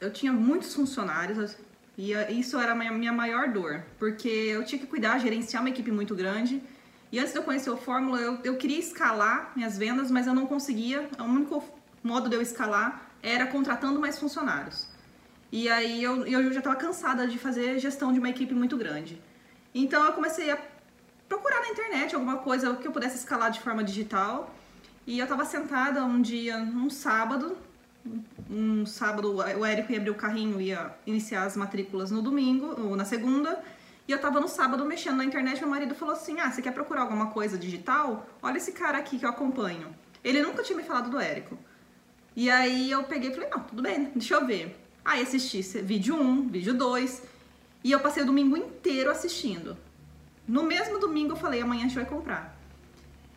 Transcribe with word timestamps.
eu 0.00 0.12
tinha 0.12 0.32
muitos 0.32 0.74
funcionários 0.74 1.56
e 1.96 2.12
isso 2.30 2.58
era 2.58 2.72
a 2.72 2.74
minha, 2.74 2.90
minha 2.90 3.12
maior 3.12 3.48
dor, 3.48 3.82
porque 3.98 4.28
eu 4.28 4.64
tinha 4.64 4.80
que 4.80 4.86
cuidar, 4.86 5.18
gerenciar 5.18 5.62
uma 5.62 5.68
equipe 5.68 5.92
muito 5.92 6.14
grande. 6.14 6.62
E 7.12 7.18
antes 7.18 7.32
de 7.32 7.38
eu 7.38 7.42
conhecer 7.42 7.70
o 7.70 7.76
Fórmula, 7.76 8.18
eu, 8.18 8.38
eu 8.42 8.56
queria 8.56 8.78
escalar 8.78 9.52
minhas 9.54 9.76
vendas, 9.76 10.10
mas 10.10 10.26
eu 10.26 10.32
não 10.32 10.46
conseguia. 10.46 11.08
O 11.18 11.24
único 11.24 11.62
modo 12.02 12.28
de 12.28 12.36
eu 12.36 12.40
escalar 12.40 13.10
era 13.22 13.46
contratando 13.46 14.00
mais 14.00 14.18
funcionários. 14.18 14.88
E 15.52 15.68
aí 15.68 16.02
eu, 16.02 16.26
eu 16.26 16.52
já 16.52 16.60
estava 16.60 16.76
cansada 16.76 17.26
de 17.26 17.36
fazer 17.36 17.78
gestão 17.78 18.12
de 18.12 18.18
uma 18.18 18.30
equipe 18.30 18.54
muito 18.54 18.76
grande. 18.76 19.20
Então 19.74 20.04
eu 20.06 20.12
comecei 20.12 20.50
a 20.50 20.58
procurar 21.28 21.60
na 21.60 21.68
internet 21.68 22.14
alguma 22.14 22.38
coisa 22.38 22.74
que 22.76 22.86
eu 22.86 22.92
pudesse 22.92 23.16
escalar 23.16 23.50
de 23.50 23.60
forma 23.60 23.84
digital. 23.84 24.54
E 25.06 25.18
eu 25.18 25.24
estava 25.24 25.44
sentada 25.44 26.04
um 26.04 26.22
dia, 26.22 26.56
um 26.56 26.88
sábado, 26.88 27.58
um 28.50 28.84
sábado 28.86 29.36
o 29.36 29.64
Érico 29.64 29.92
ia 29.92 29.98
abrir 29.98 30.10
o 30.10 30.14
carrinho, 30.14 30.60
ia 30.60 30.94
iniciar 31.06 31.44
as 31.44 31.56
matrículas 31.56 32.10
no 32.10 32.22
domingo, 32.22 32.80
ou 32.80 32.96
na 32.96 33.04
segunda, 33.04 33.62
e 34.08 34.12
eu 34.12 34.18
tava 34.18 34.40
no 34.40 34.48
sábado 34.48 34.84
mexendo 34.84 35.18
na 35.18 35.24
internet, 35.24 35.60
meu 35.60 35.70
marido 35.70 35.94
falou 35.94 36.14
assim, 36.14 36.40
ah, 36.40 36.50
você 36.50 36.60
quer 36.60 36.72
procurar 36.72 37.02
alguma 37.02 37.28
coisa 37.28 37.56
digital? 37.56 38.26
Olha 38.42 38.56
esse 38.56 38.72
cara 38.72 38.98
aqui 38.98 39.18
que 39.18 39.24
eu 39.24 39.30
acompanho. 39.30 39.94
Ele 40.24 40.42
nunca 40.42 40.62
tinha 40.62 40.76
me 40.76 40.82
falado 40.82 41.10
do 41.10 41.20
Érico. 41.20 41.56
E 42.34 42.50
aí 42.50 42.90
eu 42.90 43.04
peguei 43.04 43.30
e 43.30 43.34
falei, 43.34 43.50
não, 43.50 43.60
tudo 43.60 43.82
bem, 43.82 44.10
deixa 44.14 44.34
eu 44.34 44.46
ver. 44.46 44.76
Aí 45.04 45.22
assisti 45.22 45.62
vídeo 45.82 46.16
1, 46.16 46.48
vídeo 46.48 46.74
2, 46.74 47.22
e 47.84 47.92
eu 47.92 48.00
passei 48.00 48.22
o 48.22 48.26
domingo 48.26 48.56
inteiro 48.56 49.10
assistindo. 49.10 49.76
No 50.46 50.62
mesmo 50.62 50.98
domingo 50.98 51.32
eu 51.32 51.36
falei, 51.36 51.62
amanhã 51.62 51.84
a 51.84 51.88
gente 51.88 51.94
vai 51.94 52.04
comprar. 52.04 52.58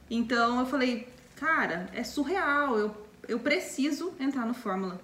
Então 0.09 0.59
eu 0.59 0.65
falei, 0.65 1.07
cara, 1.35 1.87
é 1.93 2.03
surreal, 2.03 2.77
eu 2.77 2.95
eu 3.27 3.39
preciso 3.39 4.13
entrar 4.19 4.45
no 4.45 4.53
Fórmula. 4.53 4.99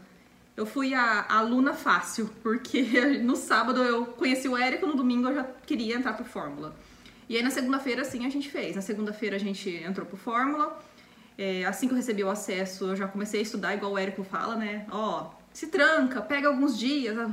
Eu 0.55 0.65
fui 0.65 0.93
a, 0.93 1.21
a 1.21 1.37
aluna 1.37 1.73
fácil, 1.73 2.29
porque 2.43 2.81
no 3.23 3.35
sábado 3.35 3.81
eu 3.83 4.05
conheci 4.05 4.47
o 4.47 4.57
Érico, 4.57 4.85
no 4.85 4.95
domingo 4.95 5.29
eu 5.29 5.35
já 5.35 5.43
queria 5.65 5.95
entrar 5.95 6.13
pro 6.13 6.25
Fórmula. 6.25 6.75
E 7.29 7.37
aí 7.37 7.43
na 7.43 7.51
segunda-feira, 7.51 8.03
sim, 8.03 8.25
a 8.25 8.29
gente 8.29 8.49
fez. 8.49 8.75
Na 8.75 8.81
segunda-feira 8.81 9.35
a 9.35 9.39
gente 9.39 9.69
entrou 9.69 10.05
pro 10.05 10.17
Fórmula. 10.17 10.77
É, 11.37 11.63
assim 11.63 11.87
que 11.87 11.93
eu 11.93 11.97
recebi 11.97 12.23
o 12.23 12.29
acesso, 12.29 12.87
eu 12.87 12.95
já 12.95 13.07
comecei 13.07 13.39
a 13.39 13.43
estudar, 13.43 13.73
igual 13.73 13.93
o 13.93 13.97
Érico 13.97 14.23
fala, 14.23 14.57
né? 14.57 14.85
Ó, 14.91 15.31
se 15.53 15.67
tranca, 15.67 16.21
pega 16.21 16.49
alguns 16.49 16.77
dias, 16.77 17.31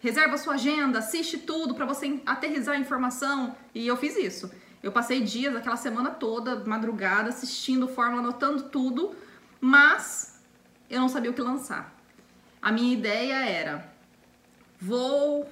reserva 0.00 0.38
sua 0.38 0.54
agenda, 0.54 1.00
assiste 1.00 1.36
tudo 1.36 1.74
para 1.74 1.84
você 1.84 2.20
aterrizar 2.24 2.76
a 2.76 2.78
informação. 2.78 3.54
E 3.74 3.86
eu 3.86 3.96
fiz 3.96 4.16
isso. 4.16 4.50
Eu 4.82 4.90
passei 4.90 5.20
dias, 5.20 5.54
aquela 5.54 5.76
semana 5.76 6.10
toda, 6.10 6.64
madrugada, 6.64 7.28
assistindo 7.28 7.86
Fórmula, 7.86 8.22
anotando 8.22 8.64
tudo 8.64 9.14
mas 9.64 10.40
eu 10.90 11.00
não 11.00 11.08
sabia 11.08 11.30
o 11.30 11.34
que 11.34 11.40
lançar. 11.40 11.96
A 12.60 12.72
minha 12.72 12.92
ideia 12.92 13.46
era: 13.46 13.88
vou 14.80 15.48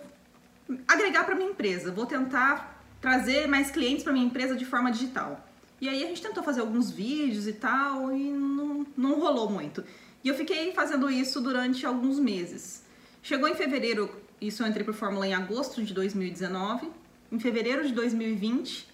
agregar 0.88 1.22
para 1.22 1.36
minha 1.36 1.50
empresa, 1.50 1.92
vou 1.92 2.06
tentar 2.06 2.84
trazer 3.00 3.46
mais 3.46 3.70
clientes 3.70 4.02
para 4.02 4.12
minha 4.12 4.26
empresa 4.26 4.56
de 4.56 4.64
forma 4.64 4.90
digital. 4.90 5.46
E 5.80 5.88
aí 5.88 6.02
a 6.02 6.08
gente 6.08 6.20
tentou 6.20 6.42
fazer 6.42 6.60
alguns 6.60 6.90
vídeos 6.90 7.46
e 7.46 7.52
tal 7.52 8.12
e 8.14 8.32
não, 8.32 8.84
não 8.96 9.20
rolou 9.20 9.48
muito. 9.48 9.84
E 10.24 10.28
eu 10.28 10.34
fiquei 10.34 10.72
fazendo 10.72 11.08
isso 11.08 11.40
durante 11.40 11.86
alguns 11.86 12.18
meses. 12.18 12.82
Chegou 13.22 13.48
em 13.48 13.54
fevereiro, 13.54 14.10
isso 14.40 14.62
eu 14.62 14.66
entrei 14.66 14.84
para 14.84 14.92
Fórmula 14.92 15.26
em 15.26 15.34
agosto 15.34 15.84
de 15.84 15.94
2019. 15.94 16.90
Em 17.30 17.38
fevereiro 17.38 17.86
de 17.86 17.94
2020, 17.94 18.88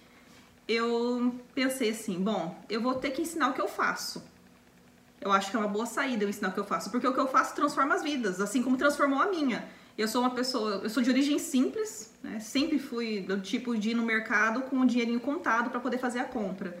eu 0.67 1.35
pensei 1.55 1.89
assim: 1.89 2.19
bom, 2.19 2.63
eu 2.69 2.79
vou 2.79 2.93
ter 2.93 3.09
que 3.09 3.23
ensinar 3.23 3.49
o 3.49 3.53
que 3.53 3.61
eu 3.61 3.67
faço 3.67 4.23
eu 5.19 5.31
acho 5.31 5.49
que 5.49 5.57
é 5.57 5.59
uma 5.59 5.67
boa 5.67 5.85
saída 5.85 6.23
eu 6.23 6.29
ensinar 6.29 6.49
o 6.49 6.51
que 6.53 6.59
eu 6.59 6.65
faço, 6.65 6.91
porque 6.91 7.07
o 7.07 7.13
que 7.13 7.19
eu 7.19 7.27
faço 7.27 7.55
transforma 7.55 7.95
as 7.95 8.03
vidas, 8.03 8.39
assim 8.39 8.61
como 8.61 8.77
transformou 8.77 9.19
a 9.19 9.27
minha. 9.27 9.67
Eu 9.97 10.07
sou 10.07 10.21
uma 10.21 10.29
pessoa, 10.29 10.81
eu 10.83 10.89
sou 10.89 11.01
de 11.01 11.09
origem 11.09 11.39
simples, 11.39 12.13
né? 12.21 12.39
sempre 12.39 12.77
fui 12.77 13.21
do 13.21 13.41
tipo 13.41 13.75
de 13.75 13.91
ir 13.91 13.93
no 13.95 14.03
mercado 14.03 14.61
com 14.61 14.79
o 14.79 14.85
dinheirinho 14.85 15.19
contado 15.19 15.71
para 15.71 15.79
poder 15.79 15.97
fazer 15.97 16.19
a 16.19 16.23
compra. 16.23 16.77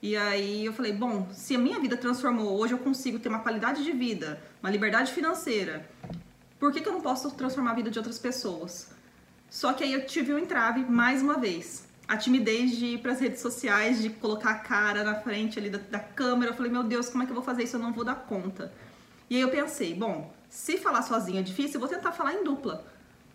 E 0.00 0.16
aí 0.16 0.64
eu 0.64 0.72
falei, 0.72 0.92
bom, 0.92 1.28
se 1.32 1.56
a 1.56 1.58
minha 1.58 1.80
vida 1.80 1.96
transformou, 1.96 2.56
hoje 2.56 2.72
eu 2.72 2.78
consigo 2.78 3.18
ter 3.18 3.28
uma 3.28 3.40
qualidade 3.40 3.82
de 3.82 3.90
vida, 3.90 4.40
uma 4.62 4.70
liberdade 4.70 5.12
financeira, 5.12 5.88
por 6.60 6.72
que, 6.72 6.80
que 6.80 6.88
eu 6.88 6.92
não 6.92 7.00
posso 7.00 7.32
transformar 7.32 7.72
a 7.72 7.74
vida 7.74 7.90
de 7.90 7.98
outras 7.98 8.18
pessoas? 8.18 8.90
Só 9.50 9.72
que 9.72 9.82
aí 9.82 9.92
eu 9.92 10.06
tive 10.06 10.32
um 10.32 10.38
entrave 10.38 10.84
mais 10.84 11.22
uma 11.22 11.38
vez 11.38 11.85
a 12.08 12.16
timidez 12.16 12.76
de 12.76 12.86
ir 12.86 12.98
para 12.98 13.12
as 13.12 13.20
redes 13.20 13.40
sociais, 13.40 14.00
de 14.00 14.10
colocar 14.10 14.50
a 14.50 14.58
cara 14.58 15.02
na 15.02 15.16
frente 15.16 15.58
ali 15.58 15.68
da, 15.68 15.78
da, 15.78 15.98
câmera. 15.98 16.52
Eu 16.52 16.56
falei, 16.56 16.70
meu 16.70 16.82
Deus, 16.82 17.08
como 17.08 17.22
é 17.22 17.26
que 17.26 17.32
eu 17.32 17.34
vou 17.34 17.44
fazer 17.44 17.64
isso? 17.64 17.76
Eu 17.76 17.80
não 17.80 17.92
vou 17.92 18.04
dar 18.04 18.14
conta. 18.14 18.72
E 19.28 19.36
aí 19.36 19.40
eu 19.40 19.50
pensei, 19.50 19.94
bom, 19.94 20.32
se 20.48 20.78
falar 20.78 21.02
sozinha 21.02 21.40
é 21.40 21.42
difícil, 21.42 21.74
eu 21.74 21.80
vou 21.80 21.88
tentar 21.88 22.12
falar 22.12 22.34
em 22.34 22.44
dupla. 22.44 22.86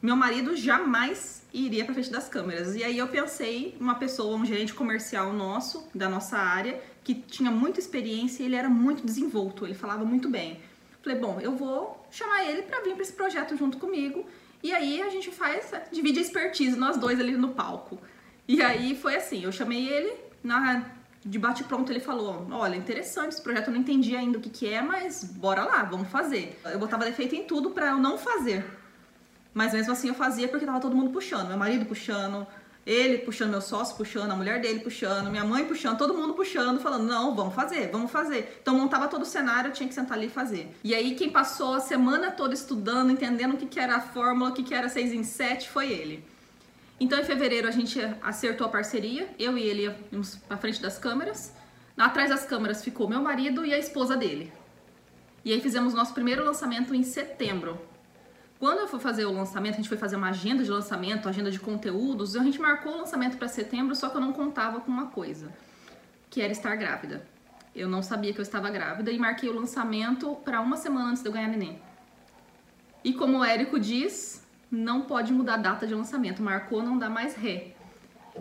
Meu 0.01 0.15
marido 0.15 0.55
jamais 0.55 1.43
iria 1.53 1.83
para 1.83 1.93
frente 1.93 2.09
das 2.09 2.29
câmeras. 2.29 2.75
E 2.75 2.83
aí 2.83 2.97
eu 2.97 3.07
pensei 3.07 3.75
uma 3.79 3.95
pessoa, 3.95 4.35
um 4.37 4.45
gerente 4.45 4.73
comercial 4.73 5.33
nosso, 5.33 5.87
da 5.93 6.09
nossa 6.09 6.37
área, 6.37 6.81
que 7.03 7.13
tinha 7.13 7.51
muita 7.51 7.79
experiência 7.79 8.41
e 8.41 8.45
ele 8.45 8.55
era 8.55 8.69
muito 8.69 9.05
desenvolto, 9.05 9.65
ele 9.65 9.75
falava 9.75 10.05
muito 10.05 10.29
bem. 10.29 10.59
Falei, 11.03 11.19
bom, 11.19 11.39
eu 11.41 11.55
vou 11.55 12.05
chamar 12.09 12.45
ele 12.45 12.63
para 12.63 12.81
vir 12.81 12.93
para 12.93 13.01
esse 13.01 13.13
projeto 13.13 13.55
junto 13.57 13.77
comigo. 13.77 14.25
E 14.63 14.71
aí 14.71 15.01
a 15.01 15.09
gente 15.09 15.31
faz, 15.31 15.71
divide 15.91 16.19
a 16.19 16.21
expertise, 16.21 16.77
nós 16.77 16.97
dois 16.97 17.19
ali 17.19 17.35
no 17.35 17.49
palco. 17.49 17.99
E 18.47 18.61
aí 18.61 18.95
foi 18.95 19.15
assim, 19.15 19.43
eu 19.43 19.51
chamei 19.51 19.87
ele, 19.87 20.13
na, 20.43 20.85
de 21.23 21.37
bate 21.37 21.63
pronto 21.63 21.91
ele 21.91 21.99
falou, 21.99 22.47
olha, 22.51 22.75
interessante 22.75 23.33
esse 23.33 23.41
projeto, 23.41 23.67
eu 23.67 23.73
não 23.73 23.81
entendi 23.81 24.15
ainda 24.15 24.37
o 24.37 24.41
que 24.41 24.49
que 24.49 24.67
é, 24.67 24.81
mas 24.81 25.23
bora 25.23 25.63
lá, 25.63 25.83
vamos 25.83 26.09
fazer. 26.09 26.59
Eu 26.65 26.79
botava 26.79 27.05
defeito 27.05 27.35
em 27.35 27.43
tudo 27.43 27.71
para 27.71 27.91
eu 27.91 27.97
não 27.97 28.17
fazer. 28.17 28.65
Mas 29.53 29.73
mesmo 29.73 29.91
assim 29.91 30.07
eu 30.07 30.15
fazia 30.15 30.47
porque 30.47 30.65
tava 30.65 30.79
todo 30.79 30.95
mundo 30.95 31.11
puxando, 31.11 31.47
meu 31.49 31.57
marido 31.57 31.85
puxando, 31.85 32.47
ele 32.85 33.19
puxando, 33.19 33.51
meu 33.51 33.61
sócio 33.61 33.95
puxando, 33.95 34.31
a 34.31 34.35
mulher 34.35 34.59
dele 34.59 34.79
puxando, 34.79 35.29
minha 35.29 35.43
mãe 35.43 35.65
puxando, 35.65 35.97
todo 35.97 36.13
mundo 36.13 36.33
puxando, 36.33 36.79
falando, 36.79 37.03
não, 37.03 37.35
vamos 37.35 37.53
fazer, 37.53 37.89
vamos 37.91 38.09
fazer. 38.09 38.57
Então 38.61 38.75
montava 38.75 39.07
todo 39.07 39.21
o 39.21 39.25
cenário, 39.25 39.69
eu 39.69 39.73
tinha 39.73 39.87
que 39.87 39.93
sentar 39.93 40.17
ali 40.17 40.27
e 40.27 40.29
fazer. 40.29 40.75
E 40.83 40.95
aí 40.95 41.13
quem 41.13 41.29
passou 41.29 41.75
a 41.75 41.79
semana 41.79 42.31
toda 42.31 42.53
estudando, 42.53 43.11
entendendo 43.11 43.53
o 43.53 43.57
que, 43.57 43.67
que 43.67 43.79
era 43.79 43.97
a 43.97 44.01
fórmula, 44.01 44.49
o 44.49 44.53
que, 44.53 44.63
que 44.63 44.73
era 44.73 44.89
6 44.89 45.13
em 45.13 45.23
7, 45.23 45.69
foi 45.69 45.91
ele. 45.91 46.25
Então, 47.01 47.19
em 47.19 47.23
fevereiro, 47.23 47.67
a 47.67 47.71
gente 47.71 47.99
acertou 48.21 48.67
a 48.67 48.69
parceria, 48.69 49.27
eu 49.39 49.57
e 49.57 49.63
ele 49.63 49.91
íamos 50.11 50.35
pra 50.35 50.55
frente 50.55 50.79
das 50.79 50.99
câmeras. 50.99 51.51
Atrás 51.97 52.29
das 52.29 52.45
câmeras 52.45 52.83
ficou 52.83 53.09
meu 53.09 53.19
marido 53.19 53.65
e 53.65 53.73
a 53.73 53.79
esposa 53.79 54.15
dele. 54.15 54.53
E 55.43 55.51
aí 55.51 55.59
fizemos 55.59 55.95
nosso 55.95 56.13
primeiro 56.13 56.45
lançamento 56.45 56.93
em 56.93 57.01
setembro. 57.01 57.81
Quando 58.59 58.81
eu 58.81 58.87
fui 58.87 58.99
fazer 58.99 59.25
o 59.25 59.31
lançamento, 59.31 59.73
a 59.73 59.77
gente 59.77 59.89
foi 59.89 59.97
fazer 59.97 60.15
uma 60.15 60.29
agenda 60.29 60.63
de 60.63 60.69
lançamento, 60.69 61.27
agenda 61.27 61.49
de 61.49 61.59
conteúdos, 61.59 62.35
a 62.35 62.43
gente 62.43 62.61
marcou 62.61 62.93
o 62.93 62.97
lançamento 62.97 63.35
para 63.35 63.47
setembro, 63.47 63.95
só 63.95 64.07
que 64.09 64.17
eu 64.17 64.21
não 64.21 64.31
contava 64.31 64.79
com 64.79 64.91
uma 64.91 65.07
coisa, 65.07 65.51
que 66.29 66.39
era 66.39 66.51
estar 66.51 66.75
grávida. 66.75 67.25
Eu 67.75 67.89
não 67.89 68.03
sabia 68.03 68.31
que 68.31 68.39
eu 68.39 68.43
estava 68.43 68.69
grávida 68.69 69.09
e 69.09 69.17
marquei 69.17 69.49
o 69.49 69.55
lançamento 69.55 70.35
para 70.45 70.61
uma 70.61 70.77
semana 70.77 71.09
antes 71.09 71.23
de 71.23 71.29
eu 71.29 71.33
ganhar 71.33 71.47
neném. 71.47 71.81
E 73.03 73.11
como 73.11 73.39
o 73.39 73.43
Érico 73.43 73.79
diz, 73.79 74.45
não 74.71 75.01
pode 75.01 75.33
mudar 75.33 75.55
a 75.55 75.57
data 75.57 75.85
de 75.85 75.93
lançamento. 75.93 76.41
Marcou, 76.41 76.81
não 76.81 76.97
dá 76.97 77.09
mais 77.09 77.35
ré. 77.35 77.73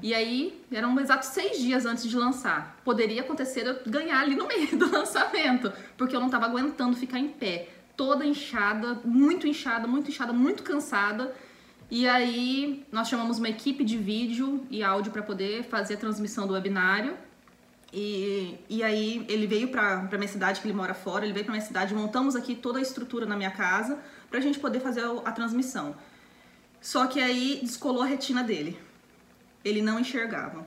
E 0.02 0.14
aí, 0.14 0.64
eram 0.70 0.98
exatos 1.00 1.30
seis 1.30 1.58
dias 1.58 1.84
antes 1.84 2.08
de 2.08 2.16
lançar. 2.16 2.80
Poderia 2.84 3.22
acontecer 3.22 3.66
eu 3.66 3.80
ganhar 3.90 4.20
ali 4.20 4.36
no 4.36 4.46
meio 4.46 4.78
do 4.78 4.88
lançamento, 4.90 5.72
porque 5.98 6.14
eu 6.14 6.20
não 6.20 6.28
estava 6.28 6.46
aguentando 6.46 6.96
ficar 6.96 7.18
em 7.18 7.28
pé. 7.28 7.68
Toda 7.96 8.24
inchada, 8.24 9.00
muito 9.04 9.46
inchada, 9.46 9.88
muito 9.88 10.08
inchada, 10.08 10.32
muito 10.32 10.62
cansada. 10.62 11.34
E 11.90 12.08
aí, 12.08 12.86
nós 12.92 13.08
chamamos 13.08 13.38
uma 13.38 13.48
equipe 13.48 13.82
de 13.82 13.98
vídeo 13.98 14.64
e 14.70 14.82
áudio 14.82 15.10
para 15.10 15.22
poder 15.22 15.64
fazer 15.64 15.94
a 15.94 15.96
transmissão 15.96 16.46
do 16.46 16.54
webinário. 16.54 17.16
E, 17.92 18.56
e 18.68 18.84
aí, 18.84 19.26
ele 19.28 19.48
veio 19.48 19.68
para 19.68 20.06
minha 20.12 20.28
cidade, 20.28 20.60
que 20.60 20.68
ele 20.68 20.74
mora 20.74 20.94
fora, 20.94 21.24
ele 21.24 21.32
veio 21.32 21.44
para 21.44 21.52
minha 21.52 21.66
cidade, 21.66 21.92
montamos 21.92 22.36
aqui 22.36 22.54
toda 22.54 22.78
a 22.78 22.82
estrutura 22.82 23.26
na 23.26 23.36
minha 23.36 23.50
casa 23.50 23.98
para 24.30 24.38
a 24.38 24.42
gente 24.42 24.60
poder 24.60 24.78
fazer 24.78 25.00
a, 25.00 25.10
a 25.24 25.32
transmissão. 25.32 25.96
Só 26.80 27.06
que 27.06 27.20
aí 27.20 27.60
descolou 27.62 28.02
a 28.02 28.06
retina 28.06 28.42
dele. 28.42 28.80
Ele 29.64 29.82
não 29.82 30.00
enxergava. 30.00 30.66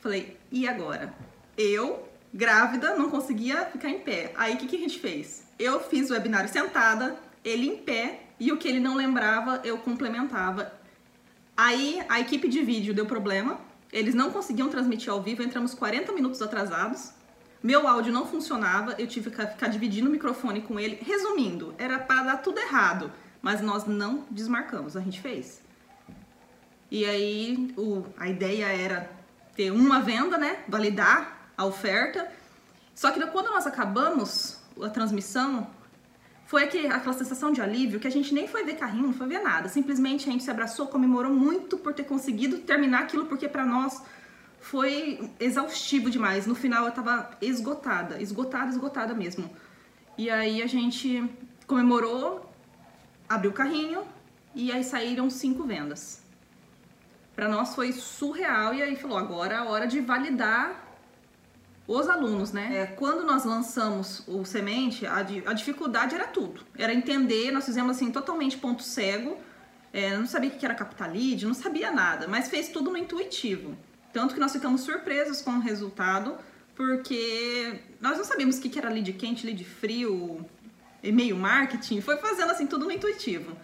Falei, 0.00 0.38
e 0.50 0.66
agora? 0.66 1.14
Eu, 1.56 2.08
grávida, 2.32 2.96
não 2.96 3.10
conseguia 3.10 3.66
ficar 3.66 3.90
em 3.90 4.00
pé. 4.00 4.32
Aí 4.36 4.54
o 4.54 4.56
que, 4.56 4.66
que 4.66 4.76
a 4.76 4.78
gente 4.78 4.98
fez? 4.98 5.46
Eu 5.58 5.80
fiz 5.80 6.10
o 6.10 6.14
webinário 6.14 6.48
sentada, 6.48 7.16
ele 7.44 7.68
em 7.68 7.76
pé, 7.76 8.22
e 8.40 8.50
o 8.50 8.56
que 8.56 8.66
ele 8.66 8.80
não 8.80 8.96
lembrava, 8.96 9.60
eu 9.62 9.78
complementava. 9.78 10.72
Aí 11.56 12.02
a 12.08 12.18
equipe 12.18 12.48
de 12.48 12.62
vídeo 12.62 12.94
deu 12.94 13.06
problema, 13.06 13.60
eles 13.92 14.14
não 14.14 14.30
conseguiam 14.30 14.68
transmitir 14.68 15.10
ao 15.10 15.22
vivo, 15.22 15.42
entramos 15.42 15.74
40 15.74 16.12
minutos 16.12 16.42
atrasados. 16.42 17.12
Meu 17.62 17.86
áudio 17.86 18.12
não 18.12 18.26
funcionava, 18.26 18.94
eu 18.98 19.06
tive 19.06 19.30
que 19.30 19.46
ficar 19.46 19.68
dividindo 19.68 20.08
o 20.08 20.12
microfone 20.12 20.62
com 20.62 20.80
ele. 20.80 20.98
Resumindo, 21.00 21.74
era 21.78 21.98
para 21.98 22.24
dar 22.24 22.36
tudo 22.38 22.58
errado 22.58 23.12
mas 23.44 23.60
nós 23.60 23.84
não 23.84 24.24
desmarcamos, 24.30 24.96
a 24.96 25.02
gente 25.02 25.20
fez. 25.20 25.60
E 26.90 27.04
aí 27.04 27.74
o, 27.76 28.06
a 28.16 28.26
ideia 28.26 28.64
era 28.64 29.10
ter 29.54 29.70
uma 29.70 30.00
venda, 30.00 30.38
né? 30.38 30.64
Validar 30.66 31.50
a 31.54 31.66
oferta. 31.66 32.26
Só 32.94 33.10
que 33.10 33.20
quando 33.26 33.50
nós 33.50 33.66
acabamos 33.66 34.58
a 34.82 34.88
transmissão, 34.88 35.68
foi 36.46 36.64
aquela 36.64 37.12
sensação 37.12 37.52
de 37.52 37.60
alívio 37.60 38.00
que 38.00 38.06
a 38.06 38.10
gente 38.10 38.32
nem 38.32 38.48
foi 38.48 38.64
ver 38.64 38.76
carrinho, 38.76 39.08
não 39.08 39.12
foi 39.12 39.26
ver 39.28 39.40
nada. 39.40 39.68
Simplesmente 39.68 40.26
a 40.26 40.32
gente 40.32 40.42
se 40.42 40.50
abraçou, 40.50 40.86
comemorou 40.86 41.30
muito 41.30 41.76
por 41.76 41.92
ter 41.92 42.04
conseguido 42.04 42.60
terminar 42.60 43.00
aquilo, 43.02 43.26
porque 43.26 43.46
para 43.46 43.66
nós 43.66 44.02
foi 44.58 45.30
exaustivo 45.38 46.08
demais. 46.10 46.46
No 46.46 46.54
final 46.54 46.86
eu 46.86 46.92
tava 46.92 47.30
esgotada, 47.42 48.22
esgotada, 48.22 48.70
esgotada 48.70 49.12
mesmo. 49.12 49.50
E 50.16 50.30
aí 50.30 50.62
a 50.62 50.66
gente 50.66 51.22
comemorou, 51.66 52.53
abriu 53.28 53.50
o 53.50 53.54
carrinho 53.54 54.04
e 54.54 54.70
aí 54.70 54.84
saíram 54.84 55.28
cinco 55.30 55.64
vendas. 55.64 56.22
Para 57.34 57.48
nós 57.48 57.74
foi 57.74 57.92
surreal 57.92 58.74
e 58.74 58.82
aí 58.82 58.94
falou, 58.96 59.18
agora 59.18 59.54
é 59.54 59.56
a 59.56 59.64
hora 59.64 59.86
de 59.86 60.00
validar 60.00 60.84
os 61.86 62.08
alunos, 62.08 62.52
né? 62.52 62.78
É, 62.78 62.86
quando 62.86 63.26
nós 63.26 63.44
lançamos 63.44 64.22
o 64.26 64.44
semente, 64.44 65.06
a, 65.06 65.18
a, 65.18 65.52
dificuldade 65.52 66.14
era 66.14 66.26
tudo. 66.26 66.62
Era 66.78 66.94
entender, 66.94 67.50
nós 67.50 67.64
fizemos 67.66 67.96
assim 67.96 68.10
totalmente 68.10 68.56
ponto 68.56 68.82
cego. 68.82 69.36
É, 69.92 70.16
não 70.16 70.26
sabia 70.26 70.50
o 70.50 70.52
que 70.52 70.64
era 70.64 70.74
capital 70.74 71.10
lead, 71.10 71.44
não 71.46 71.54
sabia 71.54 71.90
nada, 71.90 72.26
mas 72.26 72.48
fez 72.48 72.68
tudo 72.68 72.90
no 72.90 72.96
intuitivo. 72.96 73.76
Tanto 74.12 74.34
que 74.34 74.40
nós 74.40 74.52
ficamos 74.52 74.80
surpresos 74.80 75.42
com 75.42 75.52
o 75.52 75.60
resultado, 75.60 76.36
porque 76.74 77.80
nós 78.00 78.16
não 78.16 78.24
sabíamos 78.24 78.58
o 78.58 78.60
que 78.62 78.78
era 78.78 78.88
lead 78.88 79.12
quente, 79.12 79.44
lead 79.44 79.62
frio, 79.64 80.44
e-mail 81.04 81.36
marketing, 81.36 82.00
foi 82.00 82.16
fazendo 82.16 82.50
assim 82.50 82.66
tudo 82.66 82.84
no 82.84 82.90
intuitivo. 82.90 83.56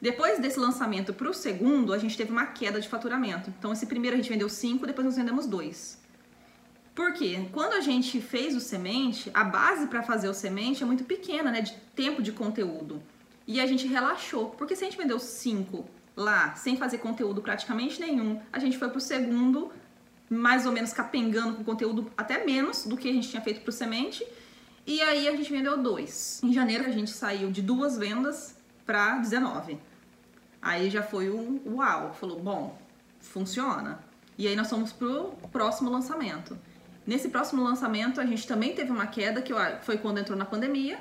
Depois 0.00 0.38
desse 0.38 0.58
lançamento 0.60 1.12
para 1.14 1.28
o 1.28 1.34
segundo, 1.34 1.92
a 1.92 1.98
gente 1.98 2.16
teve 2.16 2.30
uma 2.30 2.46
queda 2.46 2.80
de 2.80 2.88
faturamento. 2.88 3.52
Então, 3.58 3.72
esse 3.72 3.86
primeiro 3.86 4.14
a 4.14 4.18
gente 4.18 4.28
vendeu 4.28 4.48
cinco, 4.48 4.86
depois 4.86 5.06
nós 5.06 5.16
vendemos 5.16 5.46
dois. 5.46 5.98
Por 6.94 7.12
quê? 7.12 7.46
Quando 7.52 7.74
a 7.74 7.80
gente 7.80 8.20
fez 8.20 8.54
o 8.54 8.60
semente, 8.60 9.30
a 9.34 9.44
base 9.44 9.86
para 9.86 10.02
fazer 10.02 10.28
o 10.28 10.34
semente 10.34 10.82
é 10.82 10.86
muito 10.86 11.04
pequena, 11.04 11.50
né? 11.50 11.60
De 11.60 11.72
tempo 11.94 12.22
de 12.22 12.32
conteúdo. 12.32 13.02
E 13.46 13.60
a 13.60 13.66
gente 13.66 13.86
relaxou. 13.86 14.50
Porque 14.50 14.74
se 14.74 14.84
a 14.84 14.88
gente 14.88 14.98
vendeu 14.98 15.18
cinco 15.18 15.84
lá, 16.16 16.54
sem 16.54 16.76
fazer 16.76 16.98
conteúdo 16.98 17.42
praticamente 17.42 18.00
nenhum, 18.00 18.40
a 18.50 18.58
gente 18.58 18.78
foi 18.78 18.88
pro 18.88 19.00
segundo, 19.00 19.70
mais 20.30 20.64
ou 20.64 20.72
menos 20.72 20.92
capengando 20.92 21.56
com 21.56 21.64
conteúdo 21.64 22.10
até 22.16 22.44
menos 22.44 22.86
do 22.86 22.96
que 22.96 23.08
a 23.08 23.12
gente 23.12 23.28
tinha 23.28 23.42
feito 23.42 23.60
pro 23.60 23.72
semente. 23.72 24.26
E 24.86 25.02
aí 25.02 25.26
a 25.26 25.32
gente 25.32 25.50
vendeu 25.50 25.76
dois. 25.76 26.40
Em 26.44 26.52
janeiro 26.52 26.84
a 26.86 26.90
gente 26.90 27.10
saiu 27.10 27.50
de 27.50 27.60
duas 27.60 27.98
vendas 27.98 28.54
para 28.86 29.18
19. 29.18 29.80
Aí 30.62 30.88
já 30.88 31.02
foi 31.02 31.28
um 31.28 31.60
uau, 31.66 32.14
falou, 32.14 32.38
bom, 32.38 32.78
funciona. 33.18 33.98
E 34.38 34.46
aí 34.46 34.54
nós 34.54 34.70
fomos 34.70 34.92
pro 34.92 35.32
próximo 35.50 35.90
lançamento. 35.90 36.56
Nesse 37.04 37.28
próximo 37.28 37.62
lançamento, 37.62 38.20
a 38.20 38.26
gente 38.26 38.46
também 38.46 38.74
teve 38.74 38.90
uma 38.92 39.06
queda, 39.06 39.42
que 39.42 39.52
foi 39.82 39.98
quando 39.98 40.18
entrou 40.18 40.38
na 40.38 40.44
pandemia, 40.44 40.98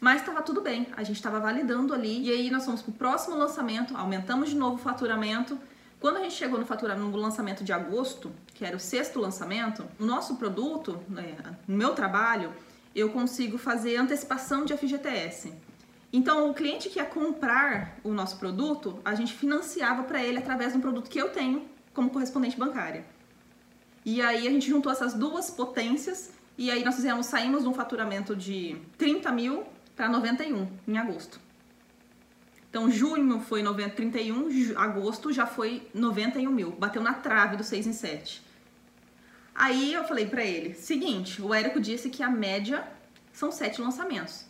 mas 0.00 0.20
estava 0.20 0.42
tudo 0.42 0.60
bem, 0.60 0.88
a 0.96 1.02
gente 1.02 1.16
estava 1.16 1.40
validando 1.40 1.94
ali. 1.94 2.26
E 2.26 2.30
aí 2.30 2.50
nós 2.50 2.64
fomos 2.64 2.82
para 2.82 2.90
o 2.90 2.94
próximo 2.94 3.36
lançamento, 3.36 3.96
aumentamos 3.96 4.50
de 4.50 4.56
novo 4.56 4.76
o 4.76 4.78
faturamento. 4.78 5.58
Quando 5.98 6.18
a 6.18 6.20
gente 6.20 6.34
chegou 6.34 6.58
no 6.58 6.66
faturamento 6.66 7.08
no 7.08 7.16
lançamento 7.16 7.64
de 7.64 7.72
agosto, 7.72 8.30
que 8.52 8.64
era 8.64 8.76
o 8.76 8.80
sexto 8.80 9.18
lançamento, 9.18 9.84
o 9.98 10.04
nosso 10.04 10.36
produto, 10.36 11.00
né, 11.08 11.36
no 11.66 11.76
meu 11.76 11.94
trabalho, 11.94 12.52
eu 12.94 13.10
consigo 13.10 13.58
fazer 13.58 13.96
antecipação 13.96 14.64
de 14.64 14.76
FGTS. 14.76 15.52
Então, 16.12 16.48
o 16.48 16.54
cliente 16.54 16.88
que 16.88 17.00
ia 17.00 17.04
comprar 17.04 17.98
o 18.04 18.12
nosso 18.12 18.38
produto, 18.38 19.00
a 19.04 19.14
gente 19.14 19.32
financiava 19.32 20.04
para 20.04 20.22
ele 20.22 20.38
através 20.38 20.72
de 20.72 20.78
um 20.78 20.80
produto 20.80 21.10
que 21.10 21.18
eu 21.18 21.30
tenho 21.30 21.66
como 21.92 22.10
correspondente 22.10 22.56
bancária. 22.56 23.04
E 24.04 24.20
aí 24.20 24.46
a 24.46 24.50
gente 24.50 24.68
juntou 24.68 24.92
essas 24.92 25.14
duas 25.14 25.50
potências 25.50 26.32
e 26.56 26.70
aí 26.70 26.84
nós 26.84 26.94
fizemos, 26.94 27.26
saímos 27.26 27.62
de 27.62 27.68
um 27.68 27.74
faturamento 27.74 28.36
de 28.36 28.76
30 28.98 29.32
mil 29.32 29.64
para 29.96 30.08
91 30.08 30.68
em 30.86 30.98
agosto. 30.98 31.40
Então 32.68 32.90
junho 32.90 33.40
foi 33.40 33.62
90, 33.62 33.90
31, 33.94 34.76
agosto 34.76 35.32
já 35.32 35.46
foi 35.46 35.88
91 35.94 36.50
mil, 36.50 36.72
bateu 36.72 37.02
na 37.02 37.14
trave 37.14 37.56
do 37.56 37.64
6 37.64 37.86
em 37.86 37.92
7. 37.92 38.42
Aí 39.54 39.94
eu 39.94 40.04
falei 40.04 40.26
para 40.26 40.44
ele, 40.44 40.74
seguinte, 40.74 41.40
o 41.40 41.54
Érico 41.54 41.80
disse 41.80 42.10
que 42.10 42.22
a 42.22 42.28
média 42.28 42.84
são 43.32 43.52
sete 43.52 43.80
lançamentos. 43.80 44.46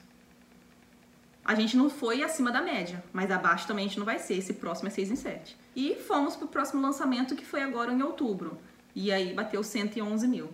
A 1.45 1.55
gente 1.55 1.77
não 1.77 1.91
foi 1.91 2.23
acima 2.23 2.51
da 2.51 2.63
média, 2.63 3.05
mas 3.13 3.31
abaixo 3.31 3.67
também 3.67 3.85
a 3.85 3.89
gente 3.89 3.99
não 3.99 4.07
vai 4.07 4.19
ser, 4.19 4.39
esse 4.39 4.55
próximo 4.55 4.89
é 4.89 4.91
6 4.91 5.11
em 5.11 5.17
7. 5.17 5.57
E 5.77 5.95
fomos 5.97 6.37
pro 6.37 6.49
próximo 6.49 6.81
lançamento 6.81 7.37
que 7.37 7.45
foi 7.45 7.63
agora 7.63 7.93
em 7.93 8.01
outubro. 8.03 8.59
E 8.95 9.13
aí 9.13 9.35
bateu 9.35 9.63
111 9.63 10.27
mil. 10.27 10.49